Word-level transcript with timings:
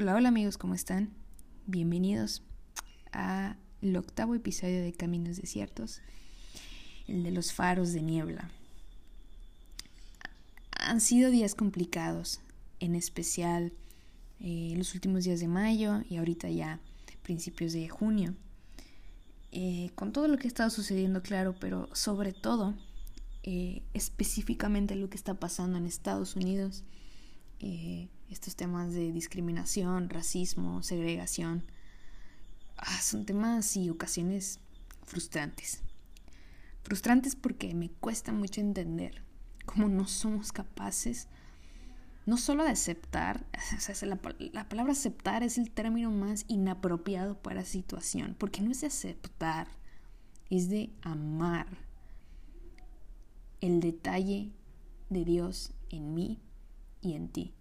Hola, 0.00 0.14
hola 0.14 0.28
amigos, 0.28 0.58
¿cómo 0.58 0.74
están? 0.74 1.10
Bienvenidos 1.66 2.44
al 3.10 3.56
octavo 3.96 4.36
episodio 4.36 4.80
de 4.80 4.92
Caminos 4.92 5.38
Desiertos, 5.38 6.02
el 7.08 7.24
de 7.24 7.32
los 7.32 7.52
faros 7.52 7.92
de 7.92 8.02
niebla. 8.02 8.48
Han 10.70 11.00
sido 11.00 11.32
días 11.32 11.56
complicados, 11.56 12.38
en 12.78 12.94
especial 12.94 13.72
eh, 14.38 14.72
los 14.76 14.94
últimos 14.94 15.24
días 15.24 15.40
de 15.40 15.48
mayo 15.48 16.02
y 16.08 16.18
ahorita 16.18 16.48
ya 16.48 16.78
principios 17.24 17.72
de 17.72 17.88
junio. 17.88 18.36
Eh, 19.50 19.90
con 19.96 20.12
todo 20.12 20.28
lo 20.28 20.38
que 20.38 20.46
ha 20.46 20.52
estado 20.54 20.70
sucediendo, 20.70 21.24
claro, 21.24 21.56
pero 21.58 21.88
sobre 21.92 22.32
todo, 22.32 22.76
eh, 23.42 23.82
específicamente 23.94 24.94
lo 24.94 25.10
que 25.10 25.16
está 25.16 25.34
pasando 25.34 25.76
en 25.76 25.86
Estados 25.86 26.36
Unidos 26.36 26.84
estos 28.30 28.56
temas 28.56 28.92
de 28.92 29.12
discriminación, 29.12 30.10
racismo, 30.10 30.82
segregación, 30.82 31.64
ah, 32.76 33.00
son 33.00 33.24
temas 33.24 33.76
y 33.76 33.90
ocasiones 33.90 34.60
frustrantes. 35.04 35.82
Frustrantes 36.82 37.36
porque 37.36 37.74
me 37.74 37.90
cuesta 37.90 38.32
mucho 38.32 38.60
entender 38.60 39.22
cómo 39.66 39.88
no 39.88 40.06
somos 40.06 40.52
capaces 40.52 41.28
no 42.28 42.36
solo 42.36 42.62
de 42.62 42.70
aceptar, 42.72 43.46
la, 44.02 44.20
la, 44.52 44.68
palabra 44.68 44.92
aceptar 44.92 45.42
es 45.42 45.56
el 45.56 45.70
término 45.70 46.10
más 46.10 46.44
inapropiado 46.46 47.40
para 47.40 47.64
situación, 47.64 48.36
porque 48.38 48.60
no 48.60 48.70
es 48.70 48.82
de 48.82 48.88
aceptar, 48.88 49.66
es 50.50 50.68
de 50.68 50.90
amar 51.00 51.66
el 53.62 53.80
detalle 53.80 54.52
de 55.08 55.24
Dios 55.24 55.72
en 55.88 56.12
mí 56.12 56.38
y 57.00 57.14
en 57.14 57.30
ti. 57.30 57.54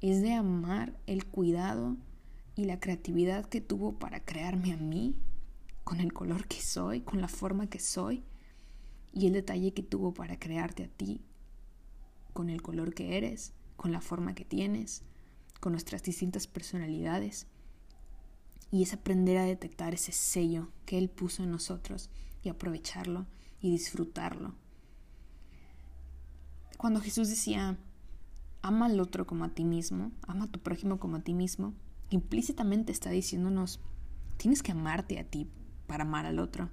Es 0.00 0.22
de 0.22 0.32
amar 0.32 0.98
el 1.06 1.26
cuidado 1.26 1.96
y 2.56 2.64
la 2.64 2.80
creatividad 2.80 3.46
que 3.46 3.60
tuvo 3.60 3.98
para 3.98 4.24
crearme 4.24 4.72
a 4.72 4.76
mí, 4.76 5.14
con 5.84 6.00
el 6.00 6.12
color 6.12 6.46
que 6.46 6.60
soy, 6.60 7.00
con 7.00 7.20
la 7.20 7.28
forma 7.28 7.68
que 7.68 7.78
soy, 7.78 8.22
y 9.12 9.26
el 9.26 9.34
detalle 9.34 9.72
que 9.72 9.82
tuvo 9.82 10.14
para 10.14 10.38
crearte 10.38 10.84
a 10.84 10.88
ti, 10.88 11.20
con 12.32 12.48
el 12.48 12.62
color 12.62 12.94
que 12.94 13.18
eres, 13.18 13.52
con 13.76 13.92
la 13.92 14.00
forma 14.00 14.34
que 14.34 14.44
tienes, 14.44 15.02
con 15.60 15.72
nuestras 15.72 16.02
distintas 16.02 16.46
personalidades. 16.46 17.46
Y 18.70 18.82
es 18.82 18.94
aprender 18.94 19.36
a 19.36 19.44
detectar 19.44 19.94
ese 19.94 20.12
sello 20.12 20.70
que 20.86 20.96
Él 20.96 21.10
puso 21.10 21.42
en 21.42 21.50
nosotros 21.50 22.08
y 22.42 22.48
aprovecharlo 22.48 23.26
y 23.60 23.70
disfrutarlo. 23.70 24.54
Cuando 26.78 27.00
Jesús 27.00 27.28
decía, 27.28 27.78
ama 28.62 28.86
al 28.86 29.00
otro 29.00 29.26
como 29.26 29.44
a 29.44 29.48
ti 29.50 29.64
mismo, 29.64 30.12
ama 30.26 30.44
a 30.44 30.48
tu 30.48 30.60
prójimo 30.60 30.98
como 30.98 31.16
a 31.16 31.20
ti 31.20 31.34
mismo, 31.34 31.74
implícitamente 32.10 32.92
está 32.92 33.10
diciéndonos, 33.10 33.80
tienes 34.36 34.62
que 34.62 34.72
amarte 34.72 35.18
a 35.18 35.24
ti 35.24 35.48
para 35.86 36.04
amar 36.04 36.26
al 36.26 36.38
otro. 36.38 36.70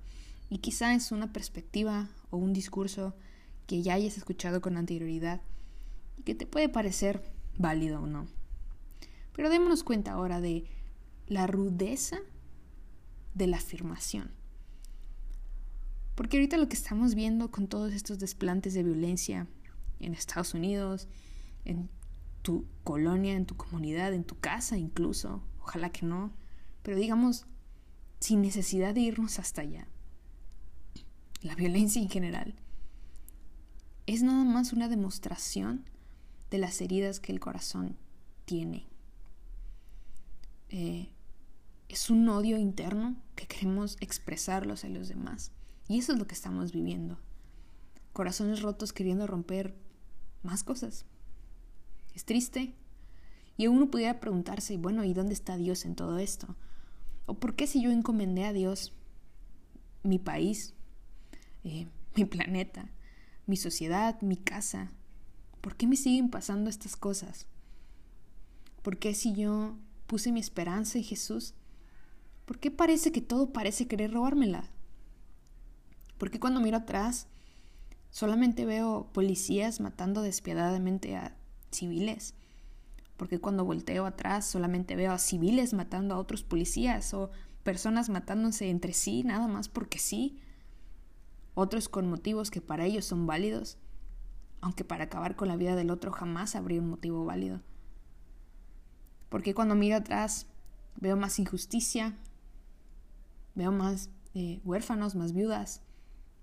Y 0.50 0.60
quizá 0.60 0.94
es 0.94 1.12
una 1.12 1.34
perspectiva 1.34 2.10
o 2.30 2.38
un 2.38 2.54
discurso 2.54 3.16
que 3.66 3.82
ya 3.82 3.94
hayas 3.94 4.18
escuchado 4.18 4.62
con 4.62 4.78
anterioridad 4.78 5.42
y 6.18 6.24
que 6.24 6.36
te 6.36 6.48
puede 6.48 6.70
parecer 6.70 7.22
válido 7.58 8.02
o 8.02 8.08
no. 8.08 8.28
Pero 9.34 9.50
démonos 9.50 9.84
cuenta 9.84 10.14
ahora 10.14 10.42
de 10.42 10.66
la 11.28 11.48
rudeza 11.48 12.18
de 13.34 13.48
la 13.48 13.58
afirmación. 13.58 14.32
Porque 16.16 16.38
ahorita 16.38 16.58
lo 16.58 16.68
que 16.68 16.76
estamos 16.76 17.14
viendo 17.14 17.52
con 17.52 17.68
todos 17.68 17.94
estos 17.94 18.18
desplantes 18.18 18.74
de 18.74 18.84
violencia 18.84 19.46
en 20.00 20.14
Estados 20.14 20.56
Unidos, 20.56 21.08
en 21.68 21.90
tu 22.42 22.66
colonia, 22.84 23.34
en 23.34 23.46
tu 23.46 23.58
comunidad, 23.58 24.14
en 24.14 24.24
tu 24.24 24.40
casa 24.40 24.78
incluso. 24.78 25.44
Ojalá 25.62 25.92
que 25.92 26.06
no. 26.06 26.32
Pero 26.82 26.98
digamos, 26.98 27.46
sin 28.20 28.42
necesidad 28.42 28.96
de 28.96 29.02
irnos 29.02 29.38
hasta 29.38 29.62
allá. 29.62 29.88
La 31.42 31.56
violencia 31.56 32.02
en 32.02 32.10
general 32.10 32.56
es 34.06 34.24
nada 34.24 34.44
más 34.46 34.72
una 34.72 34.88
demostración 34.88 35.84
de 36.50 36.58
las 36.58 36.80
heridas 36.82 37.20
que 37.20 37.34
el 37.34 37.40
corazón 37.40 37.98
tiene. 38.46 38.88
Eh, 40.70 41.10
es 41.90 42.10
un 42.10 42.28
odio 42.30 42.58
interno 42.58 43.18
que 43.36 43.48
queremos 43.48 43.98
expresarlos 44.00 44.86
a 44.86 44.90
los 44.90 45.10
demás. 45.10 45.52
Y 45.90 46.00
eso 46.00 46.14
es 46.14 46.20
lo 46.20 46.28
que 46.28 46.36
estamos 46.36 46.72
viviendo. 46.72 47.20
Corazones 48.14 48.62
rotos 48.62 48.94
queriendo 48.94 49.28
romper 49.28 49.76
más 50.44 50.64
cosas, 50.64 51.06
es 52.18 52.26
triste. 52.26 52.74
Y 53.58 53.68
uno 53.68 53.92
pudiera 53.92 54.20
preguntarse, 54.20 54.78
bueno, 54.78 55.04
¿y 55.04 55.14
dónde 55.14 55.34
está 55.34 55.56
Dios 55.56 55.86
en 55.86 55.96
todo 55.96 56.18
esto? 56.18 56.56
¿O 57.28 57.36
por 57.36 57.56
qué 57.56 57.68
si 57.68 57.82
yo 57.82 57.92
encomendé 57.92 58.46
a 58.46 58.54
Dios 58.54 58.92
mi 60.02 60.18
país, 60.18 60.74
eh, 61.64 61.88
mi 62.16 62.26
planeta, 62.26 62.90
mi 63.46 63.56
sociedad, 63.56 64.20
mi 64.22 64.36
casa? 64.36 64.92
¿Por 65.62 65.76
qué 65.76 65.86
me 65.86 65.96
siguen 65.96 66.30
pasando 66.30 66.72
estas 66.72 66.96
cosas? 66.96 67.46
¿Por 68.82 68.98
qué 68.98 69.14
si 69.14 69.34
yo 69.34 69.78
puse 70.08 70.32
mi 70.32 70.40
esperanza 70.40 70.98
en 70.98 71.04
Jesús? 71.04 71.54
¿Por 72.46 72.58
qué 72.58 72.72
parece 72.72 73.12
que 73.12 73.22
todo 73.22 73.54
parece 73.54 73.88
querer 73.88 74.12
robármela? 74.12 74.72
¿Por 76.18 76.32
qué 76.32 76.40
cuando 76.40 76.62
miro 76.62 76.78
atrás 76.78 77.28
solamente 78.10 78.66
veo 78.66 79.10
policías 79.14 79.80
matando 79.80 80.24
despiadadamente 80.24 81.16
a 81.16 81.37
civiles. 81.72 82.34
Porque 83.18 83.40
cuando 83.40 83.66
volteo 83.66 84.06
atrás 84.06 84.46
solamente 84.46 84.96
veo 84.96 85.12
a 85.12 85.18
civiles 85.18 85.74
matando 85.74 86.16
a 86.16 86.20
otros 86.20 86.44
policías 86.44 87.14
o 87.14 87.32
personas 87.64 88.10
matándose 88.10 88.70
entre 88.70 88.94
sí 88.94 89.24
nada 89.24 89.48
más 89.48 89.70
porque 89.70 90.00
sí. 90.00 90.40
Otros 91.56 91.90
con 91.90 92.08
motivos 92.08 92.52
que 92.52 92.62
para 92.62 92.86
ellos 92.86 93.06
son 93.06 93.26
válidos, 93.26 93.78
aunque 94.62 94.84
para 94.84 95.06
acabar 95.06 95.36
con 95.36 95.48
la 95.48 95.56
vida 95.56 95.76
del 95.76 95.90
otro 95.90 96.12
jamás 96.12 96.56
habría 96.56 96.82
un 96.82 96.90
motivo 96.90 97.26
válido. 97.26 97.62
Porque 99.30 99.54
cuando 99.54 99.76
miro 99.76 99.98
atrás 99.98 100.48
veo 100.96 101.18
más 101.18 101.40
injusticia, 101.40 102.16
veo 103.56 103.72
más 103.72 104.10
eh, 104.34 104.62
huérfanos, 104.64 105.16
más 105.16 105.34
viudas, 105.34 105.82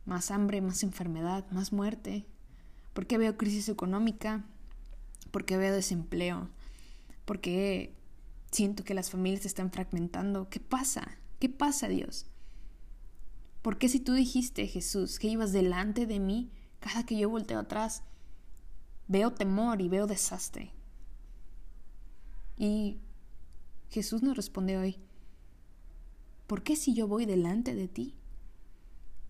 más 0.05 0.31
hambre, 0.31 0.61
más 0.61 0.83
enfermedad, 0.83 1.49
más 1.51 1.73
muerte. 1.73 2.27
Porque 2.93 3.19
veo 3.19 3.37
crisis 3.37 3.69
económica, 3.69 4.45
porque 5.31 5.57
veo 5.57 5.75
desempleo, 5.75 6.49
porque 7.25 7.95
siento 8.51 8.85
que 8.85 8.95
las 8.95 9.11
familias 9.11 9.43
se 9.43 9.49
están 9.49 9.71
fragmentando. 9.71 10.49
¿Qué 10.49 10.61
pasa? 10.61 11.19
¿Qué 11.41 11.49
pasa, 11.49 11.89
Dios? 11.89 12.27
¿Por 13.63 13.79
qué 13.79 13.89
si 13.89 13.99
tú 13.99 14.13
dijiste, 14.13 14.67
Jesús, 14.67 15.19
que 15.19 15.29
ibas 15.29 15.53
delante 15.53 16.07
de 16.07 16.21
mí, 16.21 16.51
cada 16.81 17.05
que 17.05 17.17
yo 17.17 17.31
volteo 17.31 17.59
atrás, 17.59 18.03
veo 19.09 19.33
temor 19.33 19.81
y 19.81 19.89
veo 19.89 20.07
desastre? 20.07 20.73
Y 22.57 22.99
Jesús 23.91 24.23
nos 24.23 24.37
responde 24.37 24.77
hoy, 24.77 24.99
¿por 26.47 26.63
qué 26.63 26.77
si 26.77 26.95
yo 26.95 27.09
voy 27.09 27.27
delante 27.27 27.75
de 27.75 27.89
ti, 27.89 28.15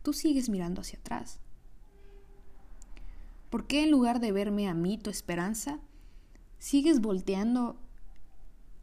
tú 0.02 0.12
sigues 0.12 0.48
mirando 0.48 0.80
hacia 0.80 0.98
atrás? 0.98 1.40
¿Por 3.54 3.68
qué 3.68 3.84
en 3.84 3.92
lugar 3.92 4.18
de 4.18 4.32
verme 4.32 4.66
a 4.66 4.74
mí 4.74 4.98
tu 4.98 5.10
esperanza, 5.10 5.78
sigues 6.58 7.00
volteando 7.00 7.76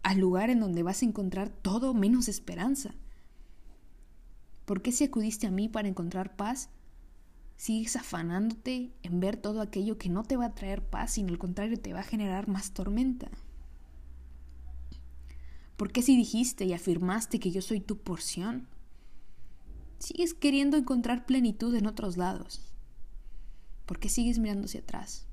al 0.02 0.18
lugar 0.18 0.50
en 0.50 0.62
donde 0.62 0.82
vas 0.82 1.02
a 1.02 1.06
encontrar 1.06 1.50
todo 1.50 1.94
menos 1.94 2.30
esperanza. 2.30 2.96
¿Por 4.64 4.82
qué 4.82 4.94
si 4.94 5.04
acudiste 5.04 5.46
a 5.46 5.52
mí 5.52 5.68
para 5.68 5.90
encontrar 5.90 6.38
paz, 6.38 6.70
sigues 7.58 7.98
afanándote 7.98 8.94
en 9.04 9.20
ver 9.20 9.36
todo 9.36 9.60
aquello 9.60 9.98
que 9.98 10.08
no 10.08 10.24
te 10.24 10.38
va 10.38 10.46
a 10.46 10.56
traer 10.56 10.82
paz, 10.82 11.16
sino 11.16 11.34
al 11.34 11.38
contrario 11.38 11.78
te 11.78 11.92
va 11.92 12.00
a 12.00 12.04
generar 12.04 12.48
más 12.48 12.72
tormenta? 12.72 13.30
¿Por 15.76 15.92
qué 15.92 16.02
si 16.02 16.16
dijiste 16.16 16.64
y 16.64 16.72
afirmaste 16.72 17.42
que 17.42 17.52
yo 17.52 17.62
soy 17.62 17.82
tu 17.82 17.98
porción, 17.98 18.70
sigues 20.00 20.34
queriendo 20.34 20.78
encontrar 20.78 21.26
plenitud 21.26 21.76
en 21.76 21.88
otros 21.88 22.16
lados? 22.16 22.71
¿Por 23.86 24.00
qué 24.00 24.10
sigues 24.10 24.40
mirando 24.40 24.66
hacia 24.66 24.82
atrás? 24.82 25.28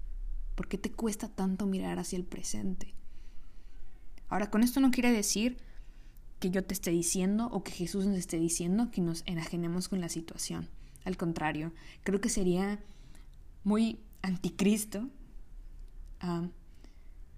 ¿Por 0.54 0.68
qué 0.68 0.78
te 0.78 0.90
cuesta 0.90 1.28
tanto 1.28 1.66
mirar 1.66 1.98
hacia 1.98 2.16
el 2.16 2.24
presente? 2.24 2.94
Ahora, 4.28 4.50
con 4.50 4.62
esto 4.62 4.80
no 4.80 4.90
quiere 4.90 5.12
decir 5.12 5.58
que 6.38 6.50
yo 6.50 6.64
te 6.64 6.74
esté 6.74 6.90
diciendo 6.90 7.48
o 7.52 7.62
que 7.62 7.72
Jesús 7.72 8.06
nos 8.06 8.16
esté 8.16 8.38
diciendo 8.38 8.90
que 8.90 9.00
nos 9.00 9.22
enajenemos 9.26 9.88
con 9.88 10.00
la 10.00 10.08
situación. 10.08 10.68
Al 11.04 11.16
contrario, 11.16 11.72
creo 12.02 12.20
que 12.20 12.28
sería 12.28 12.82
muy 13.64 14.00
anticristo 14.22 15.08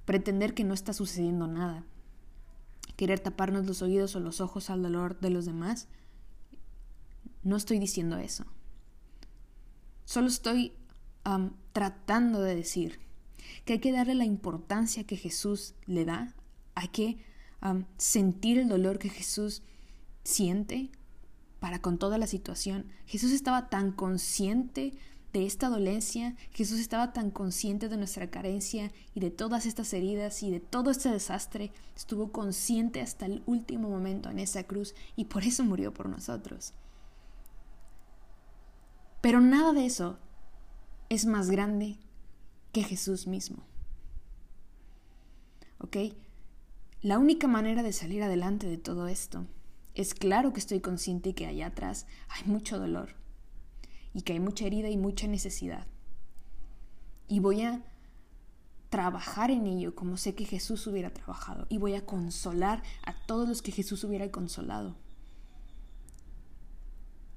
pretender 0.05 0.55
que 0.55 0.65
no 0.65 0.75
está 0.75 0.93
sucediendo 0.93 1.47
nada. 1.47 1.85
Querer 2.97 3.21
taparnos 3.21 3.67
los 3.67 3.83
oídos 3.83 4.17
o 4.17 4.21
los 4.21 4.41
ojos 4.41 4.71
al 4.71 4.83
dolor 4.83 5.21
de 5.21 5.31
los 5.31 5.47
demás. 5.47 5.89
No 7.43 7.57
estoy 7.57 7.79
diciendo 7.79 8.19
eso. 8.19 8.45
Solo 10.05 10.27
estoy 10.27 10.73
tratando 11.73 12.43
de 12.43 12.55
decir 12.55 13.01
que 13.65 13.75
hay 13.75 13.79
que 13.79 13.93
darle 13.93 14.15
la 14.15 14.25
importancia 14.25 15.05
que 15.05 15.17
Jesús 15.17 15.75
le 15.87 16.05
da, 16.05 16.35
hay 16.75 16.89
que 16.89 17.19
sentir 17.97 18.59
el 18.59 18.69
dolor 18.69 18.99
que 18.99 19.11
Jesús 19.11 19.63
siente 20.25 20.91
para 21.61 21.83
con 21.83 21.99
toda 21.99 22.19
la 22.19 22.27
situación. 22.27 22.87
Jesús 23.07 23.33
estaba 23.33 23.69
tan 23.69 23.93
consciente 23.93 24.95
de 25.33 25.47
esta 25.47 25.69
dolencia, 25.69 26.35
Jesús 26.51 26.81
estaba 26.81 27.13
tan 27.13 27.31
consciente 27.31 27.89
de 27.89 27.97
nuestra 27.97 28.31
carencia 28.31 28.91
y 29.15 29.21
de 29.21 29.31
todas 29.31 29.65
estas 29.65 29.93
heridas 29.93 30.43
y 30.43 30.51
de 30.51 30.59
todo 30.59 30.91
este 30.91 31.09
desastre, 31.11 31.71
estuvo 31.95 32.33
consciente 32.33 33.01
hasta 33.01 33.27
el 33.27 33.43
último 33.47 33.89
momento 33.89 34.29
en 34.31 34.41
esa 34.41 34.65
cruz 34.65 34.95
y 35.15 35.27
por 35.27 35.45
eso 35.45 35.65
murió 35.65 35.95
por 35.95 36.09
nosotros. 36.09 36.73
Pero 39.21 39.41
nada 39.41 39.73
de 39.73 39.87
eso 39.87 40.19
es 41.11 41.27
más 41.27 41.51
grande 41.51 41.99
que 42.73 42.85
Jesús 42.85 43.27
mismo. 43.27 43.65
¿Ok? 45.79 45.97
La 47.03 47.19
única 47.19 47.49
manera 47.49 47.83
de 47.83 47.93
salir 47.93 48.23
adelante 48.23 48.69
de 48.69 48.79
todo 48.79 49.09
esto 49.09 49.47
es 49.95 50.15
claro 50.15 50.53
que 50.53 50.61
estoy 50.61 50.81
consciente 50.81 51.35
que 51.35 51.47
allá 51.47 51.67
atrás 51.67 52.07
hay 52.29 52.45
mucho 52.45 52.79
dolor 52.79 53.17
y 54.15 54.23
que 54.23 54.35
hay 54.35 54.41
mucha 54.41 54.67
herida 54.67 54.89
y 54.89 54.97
mucha 54.97 55.27
necesidad. 55.27 55.87
Y 57.27 57.41
voy 57.41 57.63
a 57.63 57.83
trabajar 58.89 59.51
en 59.51 59.67
ello 59.67 59.97
como 59.97 60.17
sé 60.17 60.35
que 60.37 60.45
Jesús 60.45 60.87
hubiera 60.87 61.13
trabajado 61.13 61.67
y 61.69 61.79
voy 61.79 61.95
a 61.95 62.07
consolar 62.07 62.83
a 63.03 63.15
todos 63.27 63.49
los 63.49 63.63
que 63.63 63.73
Jesús 63.73 64.05
hubiera 64.05 64.31
consolado. 64.31 64.95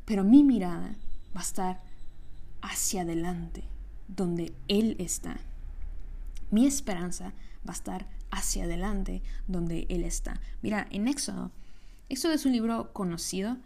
Pero 0.06 0.24
mi 0.24 0.44
mirada 0.44 0.96
va 1.36 1.40
a 1.40 1.44
estar 1.44 1.93
hacia 2.64 3.02
adelante, 3.02 3.64
donde 4.08 4.54
Él 4.68 4.96
está. 4.98 5.38
Mi 6.50 6.66
esperanza 6.66 7.34
va 7.68 7.74
a 7.74 7.74
estar 7.74 8.08
hacia 8.32 8.64
adelante, 8.64 9.22
donde 9.48 9.86
Él 9.90 10.04
está. 10.04 10.40
Mira, 10.62 10.88
en 10.90 11.08
Éxodo, 11.08 11.52
Éxodo 12.10 12.32
es 12.32 12.46
un 12.46 12.54
libro 12.54 12.94
conocido, 12.94 13.58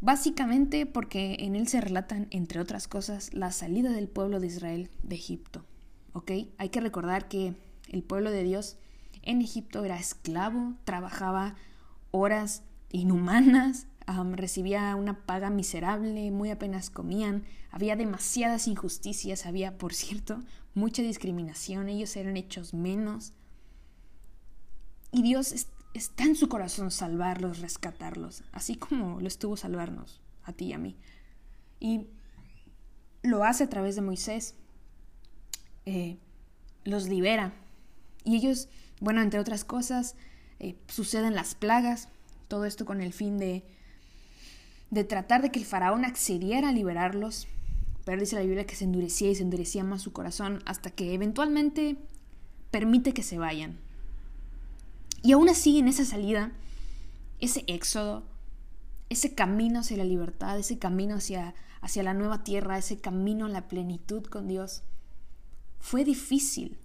básicamente 0.00 0.86
porque 0.86 1.36
en 1.40 1.56
él 1.56 1.68
se 1.68 1.80
relatan, 1.80 2.28
entre 2.30 2.60
otras 2.60 2.88
cosas, 2.88 3.32
la 3.34 3.50
salida 3.50 3.90
del 3.90 4.08
pueblo 4.08 4.40
de 4.40 4.46
Israel 4.46 4.90
de 5.02 5.16
Egipto. 5.16 5.64
¿Ok? 6.12 6.30
Hay 6.58 6.68
que 6.68 6.80
recordar 6.80 7.28
que 7.28 7.54
el 7.88 8.02
pueblo 8.02 8.30
de 8.30 8.44
Dios 8.44 8.76
en 9.22 9.42
Egipto 9.42 9.84
era 9.84 9.98
esclavo, 9.98 10.74
trabajaba 10.84 11.56
horas 12.10 12.62
inhumanas, 12.92 13.86
recibía 14.06 14.94
una 14.96 15.24
paga 15.24 15.50
miserable, 15.50 16.30
muy 16.30 16.50
apenas 16.50 16.90
comían, 16.90 17.44
había 17.70 17.96
demasiadas 17.96 18.68
injusticias, 18.68 19.46
había, 19.46 19.78
por 19.78 19.94
cierto, 19.94 20.40
mucha 20.74 21.02
discriminación, 21.02 21.88
ellos 21.88 22.16
eran 22.16 22.36
hechos 22.36 22.74
menos. 22.74 23.32
Y 25.10 25.22
Dios 25.22 25.68
está 25.94 26.24
en 26.24 26.36
su 26.36 26.48
corazón 26.48 26.90
salvarlos, 26.90 27.60
rescatarlos, 27.60 28.42
así 28.52 28.76
como 28.76 29.20
lo 29.20 29.28
estuvo 29.28 29.56
salvarnos 29.56 30.20
a 30.42 30.52
ti 30.52 30.66
y 30.66 30.72
a 30.72 30.78
mí. 30.78 30.96
Y 31.80 32.08
lo 33.22 33.44
hace 33.44 33.64
a 33.64 33.70
través 33.70 33.94
de 33.96 34.02
Moisés, 34.02 34.54
eh, 35.86 36.18
los 36.84 37.08
libera. 37.08 37.54
Y 38.24 38.36
ellos, 38.36 38.68
bueno, 39.00 39.22
entre 39.22 39.40
otras 39.40 39.64
cosas, 39.64 40.16
eh, 40.58 40.76
suceden 40.88 41.34
las 41.34 41.54
plagas, 41.54 42.08
todo 42.48 42.64
esto 42.64 42.84
con 42.84 43.00
el 43.00 43.12
fin 43.12 43.38
de 43.38 43.64
de 44.94 45.02
tratar 45.02 45.42
de 45.42 45.50
que 45.50 45.58
el 45.58 45.64
faraón 45.64 46.04
accediera 46.04 46.68
a 46.68 46.72
liberarlos, 46.72 47.48
pero 48.04 48.20
dice 48.20 48.36
la 48.36 48.42
Biblia 48.42 48.64
que 48.64 48.76
se 48.76 48.84
endurecía 48.84 49.28
y 49.28 49.34
se 49.34 49.42
endurecía 49.42 49.82
más 49.82 50.02
su 50.02 50.12
corazón 50.12 50.62
hasta 50.66 50.90
que 50.90 51.14
eventualmente 51.14 51.96
permite 52.70 53.12
que 53.12 53.24
se 53.24 53.36
vayan. 53.36 53.76
Y 55.22 55.32
aún 55.32 55.48
así, 55.48 55.80
en 55.80 55.88
esa 55.88 56.04
salida, 56.04 56.52
ese 57.40 57.64
éxodo, 57.66 58.22
ese 59.08 59.34
camino 59.34 59.80
hacia 59.80 59.96
la 59.96 60.04
libertad, 60.04 60.58
ese 60.58 60.78
camino 60.78 61.16
hacia, 61.16 61.54
hacia 61.80 62.04
la 62.04 62.14
nueva 62.14 62.44
tierra, 62.44 62.78
ese 62.78 63.00
camino 63.00 63.46
a 63.46 63.48
la 63.48 63.66
plenitud 63.66 64.22
con 64.24 64.46
Dios, 64.46 64.84
fue 65.80 66.04
difícil. 66.04 66.78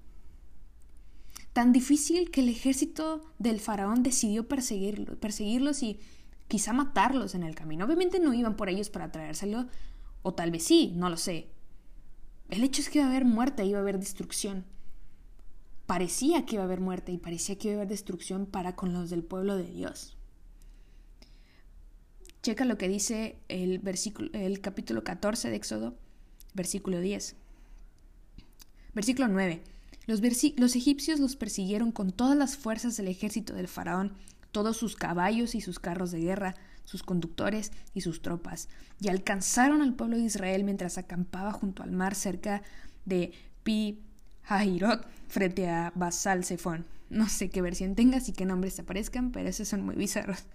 Tan 1.54 1.74
difícil 1.74 2.32
que 2.32 2.42
el 2.42 2.50
ejército 2.50 3.22
del 3.38 3.60
faraón 3.60 4.02
decidió 4.02 4.48
perseguirlos, 4.48 5.18
perseguirlos 5.18 5.84
y 5.84 6.00
quizá 6.50 6.74
matarlos 6.74 7.36
en 7.36 7.44
el 7.44 7.56
camino. 7.56 7.86
Obviamente 7.86 8.20
no 8.20 8.34
iban 8.34 8.58
por 8.58 8.68
ellos 8.68 8.90
para 8.90 9.12
traérselo, 9.12 9.68
o 10.24 10.34
tal 10.34 10.52
vez 10.52 10.64
sí, 10.64 10.92
no 10.96 11.10
lo 11.10 11.16
sé. 11.16 11.48
El 12.50 12.64
hecho 12.64 12.82
es 12.82 12.90
que 12.90 12.98
iba 12.98 13.08
a 13.08 13.12
haber 13.12 13.24
muerte, 13.24 13.64
iba 13.64 13.78
a 13.78 13.82
haber 13.82 14.00
destrucción. 14.00 14.66
Parecía 15.86 16.46
que 16.46 16.56
iba 16.56 16.64
a 16.64 16.66
haber 16.66 16.82
muerte 16.82 17.12
y 17.12 17.18
parecía 17.18 17.58
que 17.58 17.70
iba 17.70 17.76
a 17.76 17.80
haber 17.82 17.90
destrucción 17.90 18.46
para 18.48 18.76
con 18.76 18.92
los 18.94 19.10
del 19.10 19.24
pueblo 19.24 19.56
de 19.56 19.72
Dios. 19.72 20.18
Checa 22.42 22.66
lo 22.66 22.78
que 22.78 22.88
dice 22.88 23.38
el, 23.48 23.80
versículo, 23.80 24.30
el 24.34 24.60
capítulo 24.60 25.04
14 25.04 25.50
de 25.50 25.56
Éxodo, 25.56 25.98
versículo 26.56 27.00
10. 27.00 27.36
Versículo 28.96 29.28
9. 29.28 29.62
Los, 30.08 30.22
los 30.58 30.76
egipcios 30.76 31.20
los 31.20 31.36
persiguieron 31.36 31.92
con 31.92 32.12
todas 32.12 32.36
las 32.36 32.58
fuerzas 32.58 32.98
del 32.98 33.08
ejército 33.08 33.54
del 33.54 33.68
faraón 33.68 34.14
todos 34.52 34.78
sus 34.78 34.96
caballos 34.96 35.56
y 35.56 35.62
sus 35.62 35.80
carros 35.80 36.12
de 36.12 36.20
guerra, 36.20 36.56
sus 36.84 37.04
conductores 37.04 37.72
y 37.94 38.02
sus 38.02 38.22
tropas, 38.22 38.70
y 39.00 39.10
alcanzaron 39.10 39.82
al 39.82 39.94
pueblo 39.94 40.18
de 40.18 40.24
Israel 40.24 40.64
mientras 40.64 40.98
acampaba 40.98 41.52
junto 41.52 41.84
al 41.84 41.92
mar 41.92 42.16
cerca 42.16 42.64
de 43.06 43.34
Pi 43.64 44.02
Hahirot 44.48 45.08
frente 45.28 45.70
a 45.70 45.92
Basal 45.96 46.44
Zephon. 46.44 46.86
No 47.10 47.28
sé 47.28 47.50
qué 47.50 47.62
versión 47.62 47.96
tengas 47.96 48.30
y 48.30 48.34
qué 48.34 48.46
nombres 48.46 48.80
aparezcan, 48.80 49.32
pero 49.32 49.50
esos 49.50 49.68
son 49.68 49.84
muy 49.84 49.96
bizarros. 49.96 50.46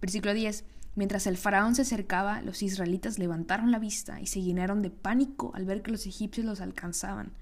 Versículo 0.00 0.34
10. 0.34 0.64
Mientras 0.96 1.26
el 1.26 1.36
faraón 1.36 1.74
se 1.74 1.82
acercaba, 1.82 2.42
los 2.42 2.62
israelitas 2.62 3.18
levantaron 3.18 3.70
la 3.70 3.78
vista 3.78 4.20
y 4.20 4.26
se 4.26 4.42
llenaron 4.42 4.82
de 4.82 4.90
pánico 4.90 5.52
al 5.54 5.64
ver 5.64 5.82
que 5.82 5.92
los 5.92 6.06
egipcios 6.06 6.44
los 6.46 6.60
alcanzaban. 6.60 7.32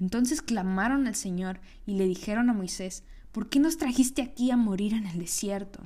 Entonces 0.00 0.42
clamaron 0.42 1.06
al 1.06 1.14
Señor 1.14 1.60
y 1.86 1.94
le 1.94 2.06
dijeron 2.06 2.48
a 2.50 2.54
Moisés, 2.54 3.02
¿Por 3.34 3.48
qué 3.48 3.58
nos 3.58 3.78
trajiste 3.78 4.22
aquí 4.22 4.52
a 4.52 4.56
morir 4.56 4.94
en 4.94 5.08
el 5.08 5.18
desierto? 5.18 5.80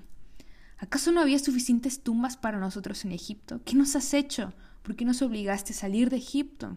¿Acaso 0.77 1.12
no 1.12 1.23
había 1.23 1.39
suficientes 1.39 2.03
tumbas 2.03 2.37
para 2.37 2.59
nosotros 2.59 3.06
en 3.06 3.12
Egipto? 3.12 3.62
¿Qué 3.65 3.75
nos 3.75 3.97
has 3.97 4.12
hecho? 4.12 4.53
¿Por 4.83 4.97
qué 4.97 5.06
nos 5.06 5.23
obligaste 5.23 5.73
a 5.73 5.77
salir 5.77 6.11
de 6.11 6.19
Egipto? 6.19 6.77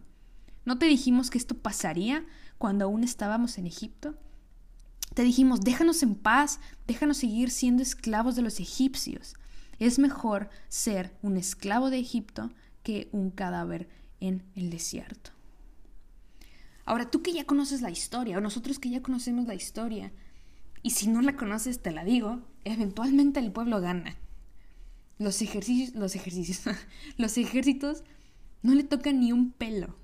¿No 0.64 0.78
te 0.78 0.86
dijimos 0.86 1.30
que 1.30 1.38
esto 1.38 1.58
pasaría 1.58 2.26
cuando 2.58 2.86
aún 2.86 3.04
estábamos 3.04 3.58
en 3.58 3.68
Egipto? 3.68 4.16
Te 5.14 5.24
dijimos, 5.24 5.60
déjanos 5.60 6.04
en 6.04 6.16
paz, 6.16 6.62
déjanos 6.88 7.18
seguir 7.18 7.50
siendo 7.50 7.84
esclavos 7.84 8.38
de 8.38 8.42
los 8.42 8.62
egipcios. 8.62 9.34
Es 9.78 10.00
mejor 10.00 10.50
ser 10.70 11.18
un 11.22 11.36
esclavo 11.36 11.90
de 11.90 12.00
Egipto 12.00 12.50
que 12.82 13.10
un 13.12 13.30
cadáver 13.30 13.90
en 14.22 14.46
el 14.56 14.70
desierto. 14.70 15.32
Ahora, 16.86 17.12
tú 17.12 17.22
que 17.22 17.34
ya 17.34 17.44
conoces 17.44 17.82
la 17.82 17.92
historia, 17.92 18.38
o 18.38 18.42
nosotros 18.42 18.80
que 18.80 18.90
ya 18.90 19.02
conocemos 19.02 19.48
la 19.48 19.56
historia, 19.56 20.14
y 20.84 20.92
si 20.92 21.08
no 21.08 21.22
la 21.22 21.36
conoces, 21.36 21.82
te 21.82 21.92
la 21.92 22.04
digo, 22.04 22.40
eventualmente 22.64 23.40
el 23.40 23.52
pueblo 23.52 23.82
gana. 23.82 24.16
Los 25.20 25.42
ejercicios, 25.42 25.96
los 25.96 26.16
ejercicios, 26.16 26.76
los 27.18 27.38
ejércitos 27.38 28.04
no 28.64 28.74
le 28.74 28.84
tocan 28.84 29.20
ni 29.20 29.32
un 29.32 29.52
pelo. 29.52 29.96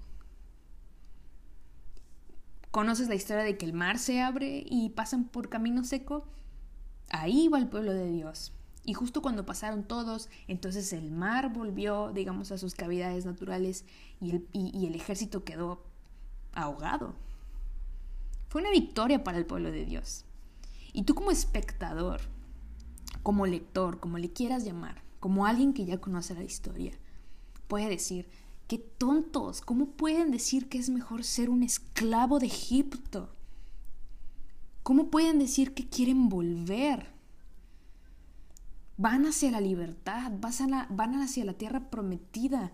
¿Conoces 2.70 3.08
la 3.08 3.16
historia 3.16 3.44
de 3.44 3.58
que 3.58 3.66
el 3.66 3.74
mar 3.74 3.98
se 3.98 4.22
abre 4.22 4.64
y 4.66 4.90
pasan 4.90 5.24
por 5.26 5.50
camino 5.50 5.84
seco? 5.84 6.28
Ahí 7.10 7.48
va 7.48 7.58
el 7.58 7.70
pueblo 7.70 7.94
de 7.94 8.12
Dios. 8.12 8.54
Y 8.84 8.94
justo 8.94 9.22
cuando 9.22 9.46
pasaron 9.46 9.84
todos, 9.84 10.30
entonces 10.48 10.94
el 10.94 11.12
mar 11.12 11.52
volvió, 11.52 12.12
digamos, 12.14 12.52
a 12.52 12.58
sus 12.58 12.76
cavidades 12.76 13.26
naturales 13.26 13.84
y 14.22 14.32
el, 14.32 14.48
y 14.54 14.86
el 14.86 14.96
ejército 14.96 15.44
quedó 15.44 15.84
ahogado. 16.54 17.16
Fue 18.48 18.62
una 18.62 18.72
victoria 18.72 19.24
para 19.24 19.40
el 19.40 19.46
pueblo 19.46 19.72
de 19.72 19.86
Dios. 19.86 20.27
Y 20.98 21.04
tú 21.04 21.14
como 21.14 21.30
espectador, 21.30 22.22
como 23.22 23.46
lector, 23.46 24.00
como 24.00 24.18
le 24.18 24.34
quieras 24.34 24.66
llamar, 24.66 25.04
como 25.20 25.46
alguien 25.46 25.76
que 25.76 25.86
ya 25.86 26.02
conoce 26.02 26.34
la 26.34 26.44
historia, 26.44 26.92
puede 27.68 27.88
decir, 27.88 28.28
qué 28.68 28.80
tontos, 28.80 29.62
¿cómo 29.62 29.92
pueden 29.92 30.32
decir 30.32 30.70
que 30.70 30.80
es 30.80 30.90
mejor 30.90 31.24
ser 31.24 31.52
un 31.52 31.62
esclavo 31.62 32.40
de 32.40 32.48
Egipto? 32.48 33.30
¿Cómo 34.82 35.12
pueden 35.12 35.38
decir 35.38 35.76
que 35.76 35.88
quieren 35.88 36.30
volver? 36.30 37.12
Van 38.98 39.28
hacia 39.28 39.52
la 39.52 39.62
libertad, 39.62 40.32
van 40.90 41.22
hacia 41.22 41.46
la 41.46 41.54
tierra 41.54 41.92
prometida. 41.92 42.72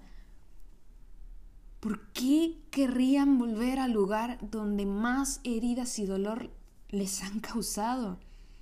¿Por 1.82 2.08
qué 2.14 2.58
querrían 2.72 3.38
volver 3.38 3.80
al 3.80 3.92
lugar 3.92 4.38
donde 4.50 4.86
más 4.86 5.42
heridas 5.44 6.00
y 6.00 6.06
dolor 6.06 6.63
les 6.94 7.24
han 7.24 7.40
causado, 7.40 8.20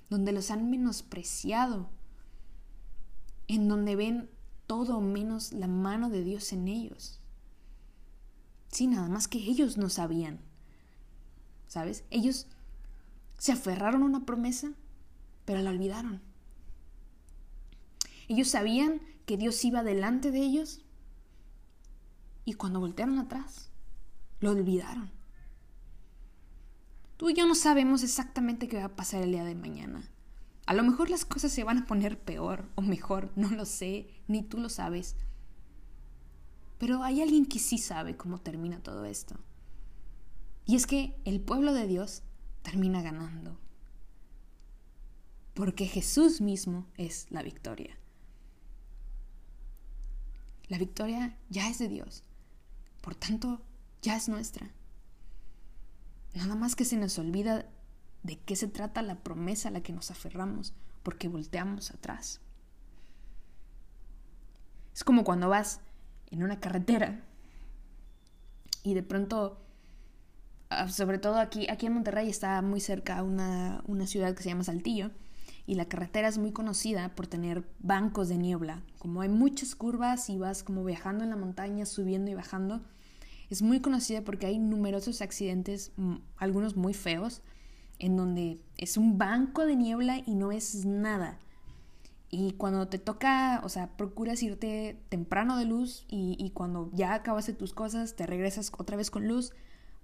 donde 0.08 0.32
los 0.32 0.50
han 0.50 0.70
menospreciado, 0.70 1.90
en 3.46 3.68
donde 3.68 3.94
ven 3.94 4.30
todo 4.66 5.00
menos 5.00 5.52
la 5.52 5.68
mano 5.68 6.08
de 6.08 6.24
Dios 6.24 6.52
en 6.54 6.66
ellos. 6.66 7.20
Sí, 8.68 8.86
nada 8.86 9.08
más 9.08 9.28
que 9.28 9.38
ellos 9.38 9.76
no 9.76 9.90
sabían. 9.90 10.40
¿Sabes? 11.66 12.04
Ellos 12.10 12.46
se 13.36 13.52
aferraron 13.52 14.02
a 14.02 14.06
una 14.06 14.24
promesa, 14.24 14.72
pero 15.44 15.60
la 15.60 15.70
olvidaron. 15.70 16.22
Ellos 18.28 18.48
sabían 18.48 19.02
que 19.26 19.36
Dios 19.36 19.62
iba 19.64 19.82
delante 19.82 20.30
de 20.30 20.40
ellos 20.40 20.80
y 22.46 22.54
cuando 22.54 22.80
voltearon 22.80 23.18
atrás, 23.18 23.68
lo 24.40 24.52
olvidaron. 24.52 25.10
Tú 27.22 27.30
y 27.30 27.34
yo 27.34 27.46
no 27.46 27.54
sabemos 27.54 28.02
exactamente 28.02 28.66
qué 28.66 28.78
va 28.78 28.86
a 28.86 28.96
pasar 28.96 29.22
el 29.22 29.30
día 29.30 29.44
de 29.44 29.54
mañana. 29.54 30.10
A 30.66 30.74
lo 30.74 30.82
mejor 30.82 31.08
las 31.08 31.24
cosas 31.24 31.52
se 31.52 31.62
van 31.62 31.78
a 31.78 31.86
poner 31.86 32.18
peor 32.18 32.68
o 32.74 32.82
mejor, 32.82 33.30
no 33.36 33.48
lo 33.50 33.64
sé, 33.64 34.08
ni 34.26 34.42
tú 34.42 34.58
lo 34.58 34.68
sabes. 34.68 35.14
Pero 36.78 37.04
hay 37.04 37.22
alguien 37.22 37.46
que 37.46 37.60
sí 37.60 37.78
sabe 37.78 38.16
cómo 38.16 38.40
termina 38.40 38.82
todo 38.82 39.04
esto. 39.04 39.38
Y 40.66 40.74
es 40.74 40.84
que 40.84 41.14
el 41.24 41.40
pueblo 41.40 41.72
de 41.74 41.86
Dios 41.86 42.24
termina 42.62 43.02
ganando. 43.02 43.56
Porque 45.54 45.86
Jesús 45.86 46.40
mismo 46.40 46.88
es 46.96 47.28
la 47.30 47.44
victoria. 47.44 47.96
La 50.66 50.78
victoria 50.78 51.38
ya 51.50 51.68
es 51.68 51.78
de 51.78 51.86
Dios. 51.86 52.24
Por 53.00 53.14
tanto, 53.14 53.62
ya 54.02 54.16
es 54.16 54.28
nuestra. 54.28 54.72
Nada 56.34 56.54
más 56.54 56.76
que 56.76 56.84
se 56.84 56.96
nos 56.96 57.18
olvida 57.18 57.66
de 58.22 58.38
qué 58.38 58.56
se 58.56 58.68
trata 58.68 59.02
la 59.02 59.16
promesa 59.16 59.68
a 59.68 59.72
la 59.72 59.82
que 59.82 59.92
nos 59.92 60.10
aferramos, 60.10 60.74
porque 61.02 61.28
volteamos 61.28 61.90
atrás. 61.90 62.40
Es 64.94 65.04
como 65.04 65.24
cuando 65.24 65.48
vas 65.48 65.80
en 66.30 66.42
una 66.42 66.60
carretera 66.60 67.20
y 68.82 68.94
de 68.94 69.02
pronto, 69.02 69.60
ah, 70.70 70.88
sobre 70.88 71.18
todo 71.18 71.38
aquí, 71.38 71.68
aquí 71.68 71.86
en 71.86 71.94
Monterrey 71.94 72.28
está 72.28 72.60
muy 72.62 72.80
cerca 72.80 73.22
una, 73.22 73.82
una 73.86 74.06
ciudad 74.06 74.34
que 74.34 74.42
se 74.42 74.48
llama 74.48 74.64
Saltillo, 74.64 75.10
y 75.66 75.76
la 75.76 75.84
carretera 75.84 76.28
es 76.28 76.38
muy 76.38 76.52
conocida 76.52 77.14
por 77.14 77.26
tener 77.26 77.64
bancos 77.78 78.28
de 78.28 78.36
niebla. 78.36 78.82
Como 78.98 79.20
hay 79.20 79.28
muchas 79.28 79.74
curvas 79.74 80.28
y 80.28 80.38
vas 80.38 80.62
como 80.62 80.84
viajando 80.84 81.22
en 81.24 81.30
la 81.30 81.36
montaña, 81.36 81.86
subiendo 81.86 82.30
y 82.30 82.34
bajando, 82.34 82.80
es 83.52 83.62
muy 83.62 83.80
conocida 83.80 84.22
porque 84.22 84.46
hay 84.46 84.58
numerosos 84.58 85.20
accidentes, 85.20 85.92
mm, 85.96 86.16
algunos 86.36 86.76
muy 86.76 86.94
feos, 86.94 87.42
en 87.98 88.16
donde 88.16 88.60
es 88.78 88.96
un 88.96 89.18
banco 89.18 89.66
de 89.66 89.76
niebla 89.76 90.22
y 90.24 90.34
no 90.34 90.52
es 90.52 90.84
nada. 90.86 91.38
Y 92.30 92.52
cuando 92.52 92.88
te 92.88 92.98
toca, 92.98 93.60
o 93.62 93.68
sea, 93.68 93.96
procuras 93.96 94.42
irte 94.42 94.98
temprano 95.10 95.58
de 95.58 95.66
luz 95.66 96.06
y, 96.08 96.36
y 96.38 96.50
cuando 96.50 96.90
ya 96.94 97.12
acabaste 97.12 97.52
tus 97.52 97.74
cosas, 97.74 98.16
te 98.16 98.26
regresas 98.26 98.72
otra 98.78 98.96
vez 98.96 99.10
con 99.10 99.28
luz, 99.28 99.52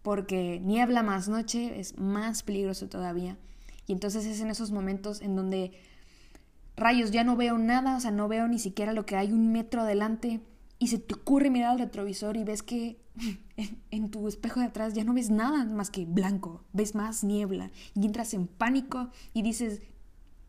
porque 0.02 0.60
niebla 0.60 1.02
más 1.02 1.28
noche 1.28 1.80
es 1.80 1.98
más 1.98 2.42
peligroso 2.42 2.88
todavía. 2.88 3.38
Y 3.86 3.92
entonces 3.92 4.26
es 4.26 4.40
en 4.42 4.50
esos 4.50 4.72
momentos 4.72 5.22
en 5.22 5.34
donde 5.34 5.72
rayos, 6.76 7.10
ya 7.12 7.24
no 7.24 7.34
veo 7.36 7.56
nada, 7.56 7.96
o 7.96 8.00
sea, 8.00 8.10
no 8.10 8.28
veo 8.28 8.46
ni 8.46 8.58
siquiera 8.58 8.92
lo 8.92 9.06
que 9.06 9.16
hay 9.16 9.32
un 9.32 9.50
metro 9.50 9.80
adelante 9.80 10.42
y 10.78 10.88
se 10.88 10.98
te 10.98 11.14
ocurre 11.14 11.50
mirar 11.50 11.72
al 11.72 11.78
retrovisor 11.78 12.36
y 12.36 12.44
ves 12.44 12.62
que 12.62 13.00
en, 13.90 14.10
tu 14.10 14.28
espejo 14.28 14.60
de 14.60 14.66
atrás 14.66 14.94
ya 14.94 15.04
no 15.04 15.14
ves 15.14 15.30
nada 15.30 15.64
más 15.64 15.90
que 15.90 16.04
blanco, 16.04 16.64
ves 16.72 16.94
más 16.94 17.24
niebla 17.24 17.70
y 17.94 18.06
entras 18.06 18.34
en 18.34 18.46
pánico 18.46 19.10
y 19.34 19.42
dices, 19.42 19.82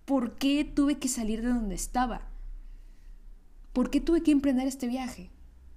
¿por 0.05 0.37
qué 0.37 0.63
tuve 0.63 0.99
que 0.99 1.07
salir 1.07 1.41
de 1.41 1.49
donde 1.49 1.75
estaba? 1.75 2.27
¿Por 3.73 3.89
qué 3.89 4.01
tuve 4.01 4.21
que 4.21 4.31
emprender 4.31 4.67
este 4.67 4.87
viaje? 4.87 5.31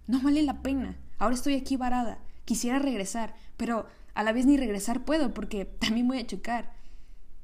No 0.07 0.21
vale 0.21 0.43
la 0.43 0.63
pena. 0.63 0.99
Ahora 1.19 1.35
estoy 1.35 1.55
aquí 1.55 1.77
varada. 1.77 2.19
Quisiera 2.45 2.79
regresar, 2.79 3.35
pero 3.57 3.87
a 4.15 4.23
la 4.25 4.33
vez 4.33 4.47
ni 4.47 4.57
regresar 4.57 5.05
puedo 5.05 5.33
porque 5.33 5.65
también 5.81 6.09
voy 6.09 6.19
a 6.19 6.27
chocar. 6.27 6.75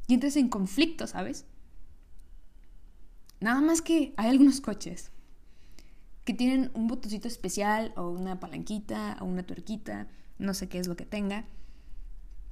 Y 0.06 0.14
entras 0.14 0.36
en 0.36 0.48
conflicto, 0.48 1.06
¿sabes? 1.06 1.46
Nada 3.40 3.60
más 3.60 3.82
que 3.82 4.14
hay 4.16 4.30
algunos 4.30 4.60
coches 4.60 5.12
que 6.28 6.34
tienen 6.34 6.70
un 6.74 6.88
botoncito 6.88 7.26
especial 7.26 7.94
o 7.96 8.10
una 8.10 8.38
palanquita 8.38 9.16
o 9.22 9.24
una 9.24 9.44
tuerquita, 9.44 10.08
no 10.38 10.52
sé 10.52 10.68
qué 10.68 10.78
es 10.78 10.86
lo 10.86 10.94
que 10.94 11.06
tenga, 11.06 11.46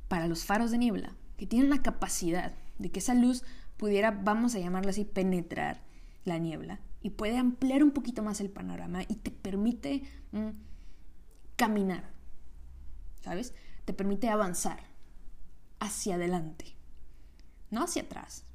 para 0.09 0.29
los 0.29 0.47
faros 0.47 0.71
de 0.71 0.79
niebla, 0.79 1.15
que 1.37 1.47
tienen 1.47 1.69
la 1.69 1.83
capacidad 1.83 2.55
de 2.79 2.91
que 2.91 3.01
esa 3.01 3.13
luz 3.13 3.45
pudiera, 3.77 4.13
vamos 4.13 4.55
a 4.55 4.61
llamarlo 4.61 4.89
así, 4.89 5.05
penetrar 5.05 5.83
la 6.25 6.39
niebla 6.39 6.81
y 7.03 7.11
puede 7.11 7.37
ampliar 7.37 7.83
un 7.83 7.91
poquito 7.91 8.23
más 8.23 8.41
el 8.41 8.49
panorama 8.49 9.03
y 9.03 9.17
te 9.17 9.31
permite 9.31 10.05
mm, 10.33 10.53
caminar, 11.57 12.15
¿sabes? 13.21 13.53
Te 13.85 13.93
permite 13.93 14.31
avanzar 14.31 14.85
hacia 15.81 16.15
adelante, 16.15 16.77
no 17.71 17.83
hacia 17.83 18.05
atrás. 18.05 18.47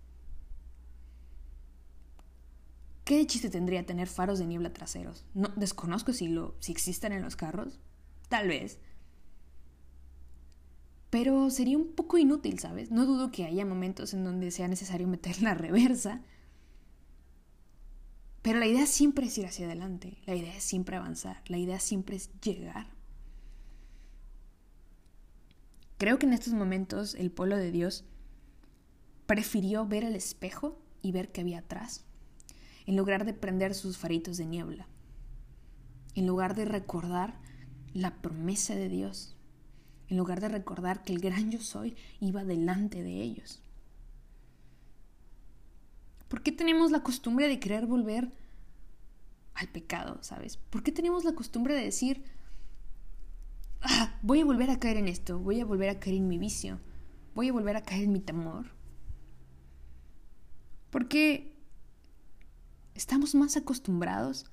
¿Qué 3.03 3.25
chiste 3.25 3.49
tendría 3.49 3.85
tener 3.85 4.07
faros 4.07 4.39
de 4.39 4.45
niebla 4.45 4.73
traseros? 4.73 5.25
No, 5.33 5.49
desconozco 5.55 6.13
si, 6.13 6.27
lo, 6.27 6.55
si 6.59 6.71
existen 6.71 7.13
en 7.13 7.23
los 7.23 7.35
carros. 7.35 7.79
Tal 8.29 8.47
vez. 8.47 8.79
Pero 11.09 11.49
sería 11.49 11.77
un 11.77 11.93
poco 11.93 12.17
inútil, 12.17 12.59
¿sabes? 12.59 12.91
No 12.91 13.05
dudo 13.05 13.31
que 13.31 13.45
haya 13.45 13.65
momentos 13.65 14.13
en 14.13 14.23
donde 14.23 14.51
sea 14.51 14.67
necesario 14.67 15.07
meter 15.07 15.41
la 15.41 15.53
reversa. 15.55 16.21
Pero 18.41 18.59
la 18.59 18.67
idea 18.67 18.85
siempre 18.85 19.25
es 19.25 19.37
ir 19.37 19.45
hacia 19.45 19.65
adelante. 19.65 20.19
La 20.25 20.35
idea 20.35 20.55
es 20.55 20.63
siempre 20.63 20.95
avanzar. 20.95 21.41
La 21.47 21.57
idea 21.57 21.79
siempre 21.79 22.15
es 22.15 22.29
llegar. 22.39 22.87
Creo 25.97 26.17
que 26.17 26.25
en 26.25 26.33
estos 26.33 26.53
momentos 26.53 27.13
el 27.15 27.31
pueblo 27.31 27.57
de 27.57 27.71
Dios 27.71 28.05
prefirió 29.25 29.85
ver 29.85 30.03
el 30.03 30.15
espejo 30.15 30.81
y 31.03 31.11
ver 31.11 31.31
qué 31.31 31.41
había 31.41 31.59
atrás 31.59 32.05
en 32.91 32.97
lugar 32.97 33.23
de 33.23 33.33
prender 33.33 33.73
sus 33.73 33.97
faritos 33.97 34.35
de 34.35 34.45
niebla, 34.45 34.85
en 36.13 36.27
lugar 36.27 36.55
de 36.55 36.65
recordar 36.65 37.39
la 37.93 38.21
promesa 38.21 38.75
de 38.75 38.89
Dios, 38.89 39.37
en 40.09 40.17
lugar 40.17 40.41
de 40.41 40.49
recordar 40.49 41.01
que 41.01 41.13
el 41.13 41.21
gran 41.21 41.51
yo 41.51 41.61
soy 41.61 41.95
iba 42.19 42.43
delante 42.43 43.01
de 43.01 43.21
ellos. 43.21 43.61
¿Por 46.27 46.43
qué 46.43 46.51
tenemos 46.51 46.91
la 46.91 47.01
costumbre 47.01 47.47
de 47.47 47.61
querer 47.61 47.85
volver 47.85 48.29
al 49.53 49.69
pecado, 49.69 50.21
sabes? 50.21 50.57
¿Por 50.57 50.83
qué 50.83 50.91
tenemos 50.91 51.23
la 51.23 51.33
costumbre 51.33 51.73
de 51.73 51.85
decir, 51.85 52.25
ah, 53.79 54.19
voy 54.21 54.41
a 54.41 54.45
volver 54.45 54.69
a 54.69 54.79
caer 54.79 54.97
en 54.97 55.07
esto, 55.07 55.39
voy 55.39 55.61
a 55.61 55.65
volver 55.65 55.87
a 55.87 55.99
caer 56.01 56.17
en 56.17 56.27
mi 56.27 56.37
vicio, 56.37 56.81
voy 57.35 57.47
a 57.47 57.53
volver 57.53 57.77
a 57.77 57.83
caer 57.83 58.03
en 58.03 58.11
mi 58.11 58.19
temor? 58.19 58.65
Porque 60.89 61.50
Estamos 62.95 63.35
más 63.35 63.57
acostumbrados 63.57 64.45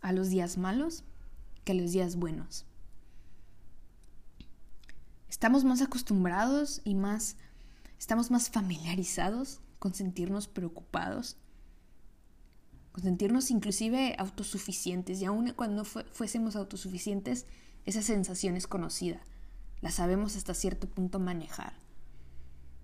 a 0.00 0.12
los 0.12 0.28
días 0.28 0.58
malos 0.58 1.04
que 1.64 1.72
a 1.72 1.74
los 1.74 1.92
días 1.92 2.16
buenos. 2.16 2.66
Estamos 5.28 5.64
más 5.64 5.82
acostumbrados 5.82 6.80
y 6.84 6.94
más 6.94 7.36
estamos 7.98 8.30
más 8.30 8.50
familiarizados 8.50 9.60
con 9.78 9.94
sentirnos 9.94 10.48
preocupados, 10.48 11.36
con 12.92 13.04
sentirnos 13.04 13.50
inclusive 13.50 14.16
autosuficientes 14.18 15.20
y 15.20 15.24
aun 15.24 15.52
cuando 15.52 15.84
fuésemos 15.84 16.56
autosuficientes, 16.56 17.46
esa 17.86 18.02
sensación 18.02 18.56
es 18.56 18.66
conocida, 18.66 19.20
la 19.80 19.90
sabemos 19.90 20.36
hasta 20.36 20.54
cierto 20.54 20.88
punto 20.88 21.18
manejar. 21.18 21.74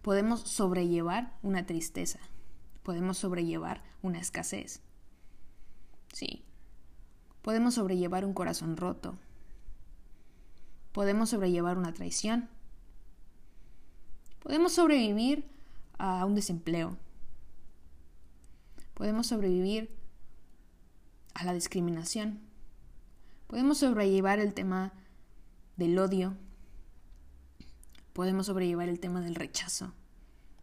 Podemos 0.03 0.41
sobrellevar 0.41 1.37
una 1.43 1.67
tristeza, 1.67 2.21
podemos 2.85 3.19
sobrellevar 3.19 3.83
una 4.03 4.21
escasez. 4.21 4.83
Sí, 6.13 6.45
podemos 7.43 7.75
sobrellevar 7.75 8.25
un 8.25 8.35
corazón 8.35 8.77
roto. 8.77 9.19
Podemos 10.93 11.31
sobrellevar 11.31 11.77
una 11.77 11.93
traición. 11.93 12.49
Podemos 14.39 14.75
sobrevivir 14.75 15.51
a 15.99 16.25
un 16.27 16.37
desempleo. 16.37 16.97
Podemos 18.93 19.27
sobrevivir 19.27 19.97
a 21.33 21.45
la 21.45 21.55
discriminación. 21.55 22.39
Podemos 23.49 23.79
sobrellevar 23.79 24.39
el 24.39 24.55
tema 24.55 24.93
del 25.77 25.99
odio. 25.99 26.37
Podemos 28.13 28.47
sobrellevar 28.47 28.89
el 28.89 29.01
tema 29.01 29.21
del 29.23 29.35
rechazo, 29.35 29.95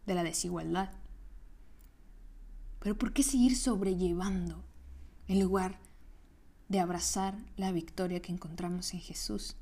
de 0.06 0.14
la 0.14 0.22
desigualdad. 0.22 1.01
Pero 2.82 2.98
¿por 2.98 3.12
qué 3.12 3.22
seguir 3.22 3.56
sobrellevando 3.56 4.64
en 5.28 5.38
lugar 5.38 5.78
de 6.68 6.80
abrazar 6.80 7.38
la 7.56 7.70
victoria 7.70 8.20
que 8.20 8.32
encontramos 8.32 8.92
en 8.92 9.00
Jesús? 9.00 9.56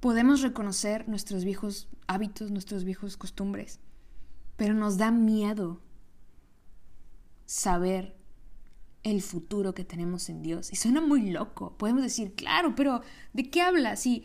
Podemos 0.00 0.40
reconocer 0.40 1.06
nuestros 1.06 1.44
viejos 1.44 1.90
hábitos, 2.06 2.50
nuestros 2.50 2.84
viejos 2.84 3.18
costumbres, 3.18 3.78
pero 4.56 4.72
nos 4.72 4.96
da 4.96 5.10
miedo 5.10 5.82
saber 7.44 8.16
el 9.02 9.20
futuro 9.20 9.74
que 9.74 9.84
tenemos 9.84 10.30
en 10.30 10.40
Dios. 10.40 10.72
Y 10.72 10.76
suena 10.76 11.02
muy 11.02 11.28
loco. 11.28 11.76
Podemos 11.76 12.02
decir, 12.02 12.34
claro, 12.34 12.74
pero 12.74 13.02
¿de 13.34 13.50
qué 13.50 13.60
hablas? 13.60 14.00
Si 14.00 14.24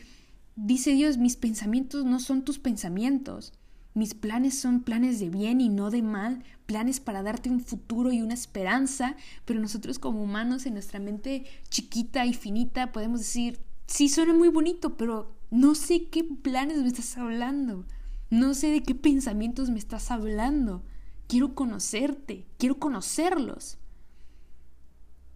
dice 0.55 0.91
Dios, 0.91 1.17
mis 1.17 1.35
pensamientos 1.35 2.05
no 2.05 2.21
son 2.21 2.45
tus 2.45 2.59
pensamientos. 2.59 3.51
Mis 3.95 4.13
planes 4.13 4.59
son 4.59 4.81
planes 4.81 5.19
de 5.21 5.29
bien 5.29 5.61
y 5.61 5.69
no 5.69 5.89
de 5.89 6.01
mal, 6.01 6.43
planes 6.65 6.99
para 6.99 7.23
darte 7.23 7.49
un 7.49 7.61
futuro 7.61 8.11
y 8.11 8.21
una 8.21 8.33
esperanza, 8.33 9.15
pero 9.45 9.61
nosotros 9.61 9.99
como 9.99 10.21
humanos 10.21 10.65
en 10.65 10.73
nuestra 10.73 10.99
mente 10.99 11.45
chiquita 11.69 12.25
y 12.25 12.33
finita 12.33 12.91
podemos 12.91 13.21
decir, 13.21 13.61
sí 13.87 14.09
suena 14.09 14.33
muy 14.33 14.49
bonito, 14.49 14.97
pero 14.97 15.37
no 15.49 15.75
sé 15.75 16.09
qué 16.09 16.25
planes 16.25 16.81
me 16.81 16.87
estás 16.89 17.17
hablando, 17.17 17.85
no 18.29 18.53
sé 18.53 18.67
de 18.67 18.83
qué 18.83 18.95
pensamientos 18.95 19.69
me 19.69 19.79
estás 19.79 20.11
hablando, 20.11 20.83
quiero 21.29 21.55
conocerte, 21.55 22.45
quiero 22.57 22.77
conocerlos. 22.77 23.77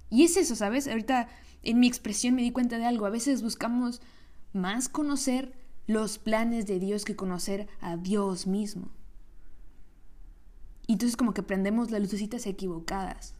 Y 0.09 0.25
es 0.25 0.35
eso, 0.35 0.57
¿sabes? 0.57 0.89
Ahorita 0.89 1.29
en 1.63 1.79
mi 1.79 1.87
expresión 1.87 2.35
me 2.35 2.41
di 2.41 2.51
cuenta 2.51 2.77
de 2.77 2.85
algo, 2.85 3.05
a 3.05 3.09
veces 3.09 3.41
buscamos 3.41 4.01
más 4.51 4.89
conocer 4.89 5.53
los 5.89 6.19
planes 6.19 6.67
de 6.67 6.79
Dios 6.79 7.03
que 7.03 7.15
conocer 7.15 7.67
a 7.81 7.97
Dios 7.97 8.45
mismo. 8.45 8.91
Y 10.85 10.93
entonces 10.93 11.17
como 11.17 11.33
que 11.33 11.41
prendemos 11.41 11.89
las 11.89 11.99
lucecitas 11.99 12.45
equivocadas, 12.45 13.33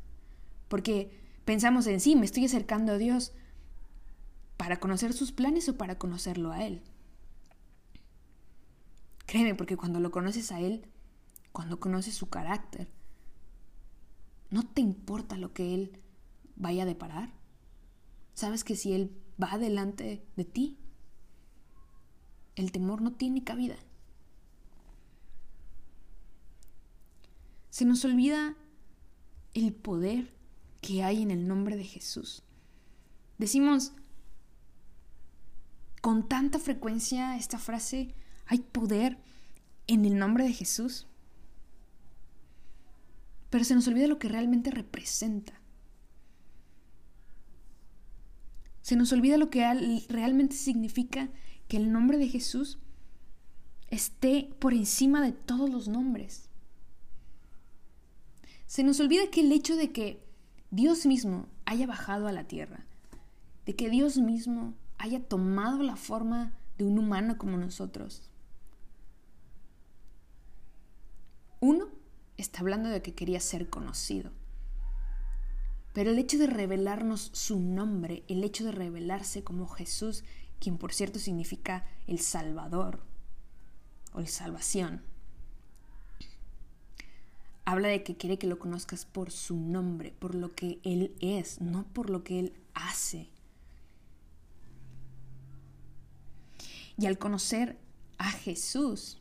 porque 0.67 1.11
pensamos 1.45 1.85
en 1.85 1.99
sí, 1.99 2.15
me 2.15 2.25
estoy 2.25 2.45
acercando 2.45 2.93
a 2.93 2.97
Dios 2.97 3.33
para 4.57 4.79
conocer 4.79 5.13
sus 5.13 5.31
planes 5.31 5.69
o 5.69 5.77
para 5.77 5.99
conocerlo 5.99 6.51
a 6.51 6.65
Él. 6.65 6.81
Créeme, 9.27 9.53
porque 9.53 9.77
cuando 9.77 9.99
lo 9.99 10.09
conoces 10.09 10.51
a 10.51 10.59
Él, 10.59 10.87
cuando 11.51 11.79
conoces 11.79 12.15
su 12.15 12.29
carácter, 12.29 12.91
no 14.49 14.63
te 14.63 14.81
importa 14.81 15.37
lo 15.37 15.53
que 15.53 15.75
Él 15.75 15.99
vaya 16.55 16.81
a 16.81 16.87
deparar. 16.87 17.31
Sabes 18.33 18.63
que 18.63 18.75
si 18.75 18.93
Él 18.93 19.15
va 19.39 19.59
delante 19.59 20.25
de 20.35 20.45
ti, 20.45 20.79
el 22.59 22.71
temor 22.73 23.01
no 23.01 23.13
tiene 23.13 23.43
cabida. 23.43 23.77
Se 27.69 27.85
nos 27.85 28.03
olvida 28.03 28.55
el 29.53 29.73
poder 29.73 30.33
que 30.81 31.03
hay 31.03 31.21
en 31.21 31.31
el 31.31 31.47
nombre 31.47 31.77
de 31.77 31.85
Jesús. 31.85 32.43
Decimos 33.37 33.93
con 36.01 36.27
tanta 36.27 36.59
frecuencia 36.59 37.37
esta 37.37 37.59
frase, 37.59 38.13
hay 38.45 38.59
poder 38.59 39.17
en 39.87 40.03
el 40.03 40.17
nombre 40.17 40.43
de 40.43 40.53
Jesús. 40.53 41.07
Pero 43.49 43.63
se 43.63 43.75
nos 43.75 43.87
olvida 43.87 44.07
lo 44.07 44.19
que 44.19 44.27
realmente 44.27 44.69
representa. 44.69 45.53
Se 48.81 48.95
nos 48.95 49.13
olvida 49.13 49.37
lo 49.37 49.49
que 49.49 49.61
realmente 50.09 50.55
significa 50.55 51.29
que 51.69 51.77
el 51.77 51.93
nombre 51.93 52.17
de 52.17 52.27
Jesús 52.27 52.79
esté 53.87 54.49
por 54.59 54.73
encima 54.73 55.21
de 55.21 55.31
todos 55.31 55.69
los 55.69 55.87
nombres. 55.87 56.49
Se 58.65 58.83
nos 58.83 58.99
olvida 58.99 59.29
que 59.31 59.41
el 59.41 59.51
hecho 59.51 59.75
de 59.77 59.91
que 59.91 60.21
Dios 60.71 61.05
mismo 61.05 61.47
haya 61.65 61.87
bajado 61.87 62.27
a 62.27 62.31
la 62.31 62.45
tierra, 62.45 62.85
de 63.65 63.75
que 63.75 63.89
Dios 63.89 64.17
mismo 64.17 64.73
haya 64.97 65.23
tomado 65.23 65.83
la 65.83 65.95
forma 65.95 66.53
de 66.77 66.85
un 66.85 66.97
humano 66.97 67.37
como 67.37 67.55
nosotros. 67.55 68.23
Uno 71.59 71.89
está 72.37 72.61
hablando 72.61 72.89
de 72.89 73.03
que 73.03 73.13
quería 73.13 73.39
ser 73.39 73.69
conocido. 73.69 74.31
Pero 75.93 76.11
el 76.11 76.17
hecho 76.17 76.37
de 76.37 76.47
revelarnos 76.47 77.29
su 77.33 77.59
nombre, 77.59 78.23
el 78.27 78.43
hecho 78.43 78.63
de 78.63 78.71
revelarse 78.71 79.43
como 79.43 79.67
Jesús, 79.67 80.23
quien 80.59 80.77
por 80.77 80.93
cierto 80.93 81.19
significa 81.19 81.85
el 82.07 82.19
Salvador 82.19 83.01
o 84.13 84.19
el 84.19 84.27
salvación. 84.27 85.01
Habla 87.65 87.89
de 87.89 88.03
que 88.03 88.17
quiere 88.17 88.39
que 88.39 88.47
lo 88.47 88.57
conozcas 88.57 89.05
por 89.05 89.31
su 89.31 89.55
nombre, 89.55 90.11
por 90.11 90.33
lo 90.33 90.55
que 90.55 90.79
Él 90.83 91.15
es, 91.21 91.61
no 91.61 91.85
por 91.85 92.09
lo 92.09 92.23
que 92.23 92.39
Él 92.39 92.53
hace. 92.73 93.29
Y 96.97 97.05
al 97.05 97.17
conocer 97.17 97.77
a 98.17 98.31
Jesús, 98.31 99.19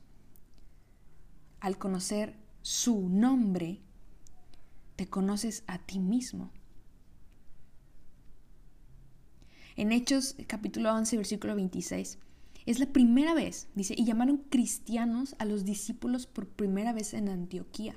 al 1.61 1.79
conocer 1.79 2.37
su 2.63 3.09
nombre, 3.09 3.81
te 4.97 5.09
conoces 5.09 5.63
a 5.67 5.79
ti 5.79 6.01
mismo. 6.01 6.51
En 9.79 9.93
Hechos 9.93 10.35
capítulo 10.49 10.93
11, 10.93 11.19
versículo 11.19 11.55
26. 11.55 12.19
Es 12.67 12.81
la 12.81 12.87
primera 12.87 13.33
vez, 13.33 13.69
dice, 13.77 13.95
y 13.97 14.05
llamaron 14.05 14.39
cristianos 14.39 15.37
a 15.39 15.45
los 15.45 15.65
discípulos 15.65 16.27
por 16.27 16.49
primera 16.49 16.93
vez 16.93 17.15
en 17.15 17.29
Antioquía. 17.29 17.95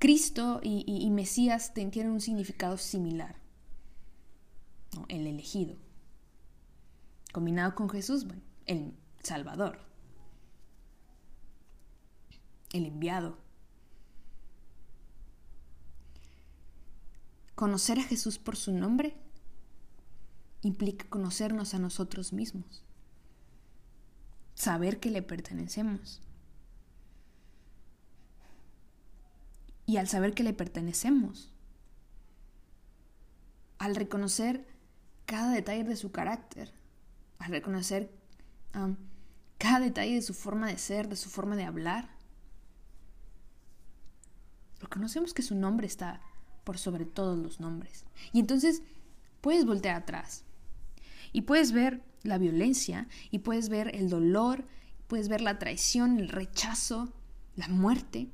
Cristo 0.00 0.58
y, 0.64 1.08
Mesías 1.12 1.72
tienen 1.74 2.10
un 2.10 2.20
significado 2.20 2.76
similar. 2.76 3.36
El 5.06 5.28
elegido. 5.28 5.76
Combinado 7.32 7.76
con 7.76 7.88
Jesús, 7.88 8.26
bueno, 8.26 8.42
el 8.66 8.94
Salvador. 9.22 9.78
El 12.72 12.84
enviado. 12.84 13.38
Conocer 17.54 18.00
a 18.00 18.02
Jesús 18.02 18.40
por 18.40 18.56
su 18.56 18.72
nombre 18.72 19.14
implica 20.66 21.08
conocernos 21.08 21.74
a 21.74 21.78
nosotros 21.78 22.32
mismos, 22.32 22.84
saber 24.54 24.98
que 25.00 25.10
le 25.10 25.22
pertenecemos. 25.22 26.20
Y 29.86 29.98
al 29.98 30.08
saber 30.08 30.34
que 30.34 30.42
le 30.42 30.52
pertenecemos, 30.52 31.52
al 33.78 33.94
reconocer 33.94 34.66
cada 35.26 35.52
detalle 35.52 35.84
de 35.84 35.96
su 35.96 36.10
carácter, 36.10 36.72
al 37.38 37.52
reconocer 37.52 38.10
cada 39.58 39.80
detalle 39.80 40.14
de 40.14 40.22
su 40.22 40.34
forma 40.34 40.66
de 40.66 40.78
ser, 40.78 41.08
de 41.08 41.16
su 41.16 41.30
forma 41.30 41.54
de 41.54 41.64
hablar, 41.64 42.10
reconocemos 44.80 45.32
que 45.32 45.42
su 45.42 45.54
nombre 45.54 45.86
está 45.86 46.20
por 46.64 46.78
sobre 46.78 47.04
todos 47.04 47.38
los 47.38 47.60
nombres. 47.60 48.04
Y 48.32 48.40
entonces 48.40 48.82
puedes 49.40 49.64
voltear 49.64 49.94
atrás 49.94 50.45
y 51.32 51.42
puedes 51.42 51.72
ver 51.72 52.02
la 52.22 52.38
violencia 52.38 53.08
y 53.30 53.40
puedes 53.40 53.68
ver 53.68 53.94
el 53.94 54.08
dolor, 54.08 54.64
puedes 55.06 55.28
ver 55.28 55.40
la 55.40 55.58
traición, 55.58 56.18
el 56.18 56.28
rechazo, 56.28 57.12
la 57.54 57.68
muerte. 57.68 58.28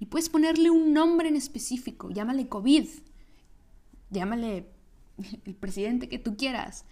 Y 0.00 0.06
puedes 0.06 0.28
ponerle 0.28 0.70
un 0.70 0.92
nombre 0.92 1.28
en 1.28 1.36
específico, 1.36 2.10
llámale 2.10 2.48
COVID, 2.48 2.86
llámale 4.10 4.68
el 5.44 5.54
presidente 5.54 6.08
que 6.08 6.18
tú 6.18 6.36
quieras, 6.36 6.84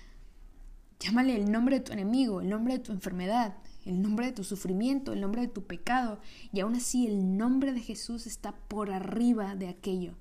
llámale 0.99 1.37
el 1.37 1.51
nombre 1.51 1.79
de 1.79 1.85
tu 1.85 1.93
enemigo, 1.93 2.41
el 2.41 2.49
nombre 2.49 2.75
de 2.75 2.81
tu 2.81 2.93
enfermedad, 2.93 3.57
el 3.85 4.03
nombre 4.03 4.27
de 4.27 4.33
tu 4.33 4.43
sufrimiento, 4.43 5.13
el 5.13 5.21
nombre 5.21 5.43
de 5.43 5.49
tu 5.49 5.65
pecado, 5.67 6.21
y 6.53 6.61
aún 6.61 6.75
así 6.75 7.07
el 7.07 7.37
nombre 7.37 7.73
de 7.73 7.81
Jesús 7.81 8.27
está 8.27 8.53
por 8.53 8.91
arriba 8.91 9.55
de 9.55 9.69
aquello 9.69 10.15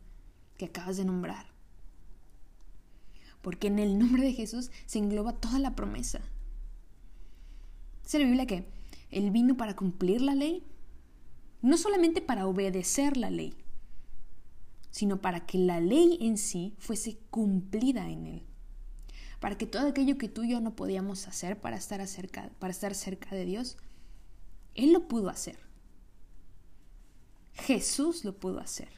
que 0.58 0.65
acabas 0.65 0.97
de 0.97 1.05
nombrar 1.05 1.54
porque 3.45 3.67
en 3.67 3.77
el 3.77 3.99
nombre 3.99 4.23
de 4.23 4.34
Jesús 4.34 4.71
se 4.88 4.97
engloba 4.97 5.34
toda 5.34 5.60
la 5.60 5.75
promesa. 5.75 6.19
Dice 8.01 8.17
la 8.17 8.25
Biblia 8.25 8.47
que 8.47 8.65
Él 9.12 9.29
vino 9.29 9.55
para 9.55 9.75
cumplir 9.75 10.19
la 10.19 10.34
ley, 10.34 10.63
no 11.62 11.77
solamente 11.77 12.23
para 12.23 12.47
obedecer 12.47 13.17
la 13.17 13.29
ley, 13.29 13.53
sino 14.89 15.21
para 15.21 15.45
que 15.45 15.60
la 15.60 15.79
ley 15.79 16.17
en 16.21 16.39
sí 16.39 16.73
fuese 16.79 17.19
cumplida 17.29 18.10
en 18.10 18.25
Él. 18.25 18.43
Para 19.39 19.60
que 19.60 19.67
todo 19.67 19.89
aquello 19.89 20.17
que 20.17 20.27
tú 20.27 20.41
y 20.41 20.49
yo 20.49 20.60
no 20.60 20.75
podíamos 20.75 21.27
hacer 21.27 21.62
para 21.62 21.77
estar, 21.77 22.03
para 22.58 22.71
estar 22.71 22.95
cerca 22.95 23.36
de 23.36 23.45
Dios, 23.45 23.77
Él 24.73 24.91
lo 24.91 25.08
pudo 25.08 25.29
hacer. 25.29 25.60
Jesús 27.53 28.25
lo 28.25 28.39
pudo 28.39 28.60
hacer. 28.60 28.89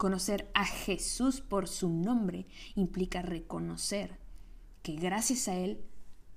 Conocer 0.00 0.50
a 0.54 0.64
Jesús 0.64 1.42
por 1.42 1.68
su 1.68 1.90
nombre 1.90 2.46
implica 2.74 3.20
reconocer 3.20 4.18
que 4.82 4.96
gracias 4.96 5.46
a 5.46 5.56
Él 5.56 5.84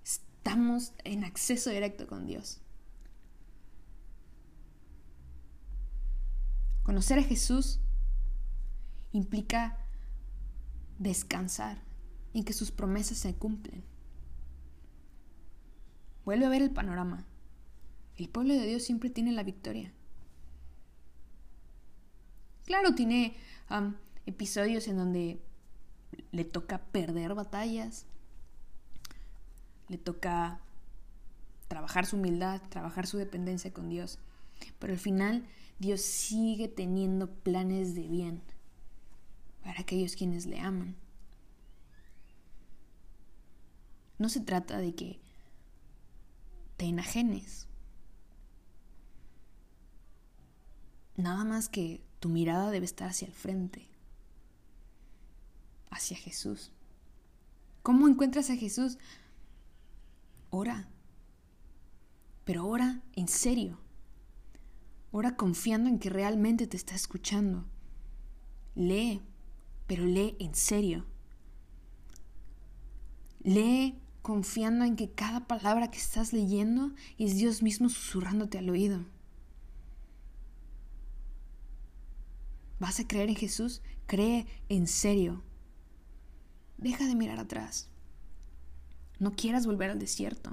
estamos 0.03 0.91
en 1.05 1.23
acceso 1.23 1.69
directo 1.69 2.05
con 2.05 2.25
Dios. 2.25 2.59
Conocer 6.83 7.19
a 7.19 7.23
Jesús 7.23 7.79
implica 9.13 9.77
descansar 10.99 11.81
en 12.33 12.43
que 12.43 12.51
sus 12.51 12.69
promesas 12.69 13.17
se 13.17 13.33
cumplen. 13.33 13.85
Vuelve 16.25 16.47
a 16.47 16.49
ver 16.49 16.63
el 16.63 16.71
panorama. 16.71 17.25
El 18.17 18.27
pueblo 18.27 18.55
de 18.55 18.67
Dios 18.67 18.83
siempre 18.83 19.09
tiene 19.09 19.31
la 19.31 19.43
victoria. 19.43 19.93
Claro, 22.65 22.95
tiene 22.95 23.35
episodios 24.25 24.87
en 24.87 24.97
donde 24.97 25.39
le 26.31 26.45
toca 26.45 26.79
perder 26.85 27.33
batallas, 27.33 28.05
le 29.89 29.97
toca 29.97 30.59
trabajar 31.67 32.05
su 32.05 32.17
humildad, 32.17 32.61
trabajar 32.69 33.07
su 33.07 33.17
dependencia 33.17 33.73
con 33.73 33.89
Dios. 33.89 34.19
Pero 34.79 34.93
al 34.93 34.99
final 34.99 35.45
Dios 35.79 36.01
sigue 36.01 36.67
teniendo 36.67 37.29
planes 37.29 37.95
de 37.95 38.07
bien 38.07 38.41
para 39.63 39.81
aquellos 39.81 40.15
quienes 40.15 40.45
le 40.45 40.59
aman. 40.59 40.95
No 44.19 44.29
se 44.29 44.41
trata 44.41 44.77
de 44.77 44.93
que 44.93 45.19
te 46.77 46.85
enajenes. 46.85 47.67
Nada 51.15 51.43
más 51.43 51.69
que 51.69 52.01
tu 52.23 52.29
mirada 52.29 52.71
debe 52.71 52.85
estar 52.85 53.09
hacia 53.09 53.27
el 53.27 53.33
frente, 53.33 53.85
hacia 55.89 56.15
Jesús. 56.15 56.71
¿Cómo 57.81 58.07
encuentras 58.07 58.49
a 58.49 58.55
Jesús? 58.55 58.97
Ora. 60.49 60.87
Pero 62.45 62.65
ora 62.65 63.01
en 63.17 63.27
serio. 63.27 63.77
Ora 65.11 65.35
confiando 65.35 65.89
en 65.89 65.99
que 65.99 66.09
realmente 66.09 66.65
te 66.65 66.77
está 66.77 66.95
escuchando. 66.95 67.65
Lee, 68.73 69.21
pero 69.85 70.05
lee 70.05 70.37
en 70.39 70.55
serio. 70.55 71.05
Lee 73.41 73.99
confiando 74.21 74.85
en 74.85 74.95
que 74.95 75.11
cada 75.11 75.45
palabra 75.45 75.91
que 75.91 75.97
estás 75.97 76.31
leyendo 76.31 76.93
es 77.17 77.35
Dios 77.35 77.61
mismo 77.61 77.89
susurrándote 77.89 78.59
al 78.59 78.69
oído. 78.69 79.03
¿Vas 82.83 82.99
a 82.99 83.07
creer 83.07 83.29
en 83.29 83.37
Jesús? 83.37 83.81
Cree 84.07 84.45
en 84.67 84.87
serio. 84.87 85.41
Deja 86.77 87.07
de 87.07 87.15
mirar 87.15 87.39
atrás. 87.39 87.87
No 89.19 89.31
quieras 89.37 89.65
volver 89.65 89.89
al 89.89 89.99
desierto. 89.99 90.51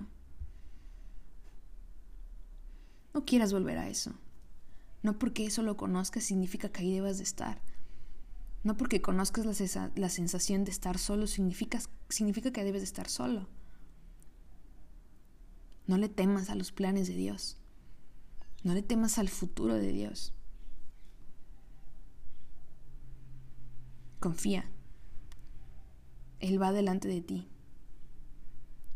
No 3.12 3.24
quieras 3.24 3.52
volver 3.52 3.78
a 3.78 3.88
eso. 3.88 4.12
No 5.02 5.18
porque 5.18 5.44
eso 5.44 5.64
lo 5.64 5.76
conozcas 5.76 6.22
significa 6.22 6.68
que 6.68 6.82
ahí 6.82 6.92
debas 6.92 7.16
de 7.16 7.24
estar. 7.24 7.60
No 8.62 8.76
porque 8.76 9.02
conozcas 9.02 9.44
la, 9.74 9.90
la 9.96 10.08
sensación 10.08 10.62
de 10.62 10.70
estar 10.70 10.98
solo 10.98 11.26
significa, 11.26 11.80
significa 12.10 12.52
que 12.52 12.62
debes 12.62 12.82
de 12.82 12.86
estar 12.86 13.08
solo. 13.08 13.48
No 15.88 15.98
le 15.98 16.08
temas 16.08 16.48
a 16.48 16.54
los 16.54 16.70
planes 16.70 17.08
de 17.08 17.14
Dios. 17.14 17.58
No 18.62 18.72
le 18.72 18.82
temas 18.82 19.18
al 19.18 19.28
futuro 19.28 19.74
de 19.74 19.90
Dios. 19.90 20.32
Confía. 24.20 24.70
Él 26.40 26.60
va 26.60 26.72
delante 26.72 27.08
de 27.08 27.22
ti. 27.22 27.48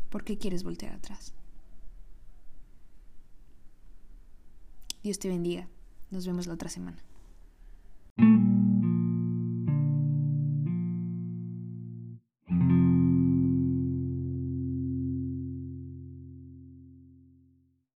¿Por 0.09 0.23
qué 0.23 0.37
quieres 0.37 0.63
voltear 0.63 0.93
atrás? 0.93 1.33
Dios 5.03 5.19
te 5.19 5.27
bendiga. 5.27 5.67
Nos 6.09 6.25
vemos 6.25 6.47
la 6.47 6.53
otra 6.53 6.69
semana. 6.69 7.04